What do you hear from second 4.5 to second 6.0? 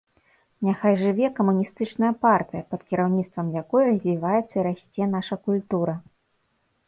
і расце наша культура!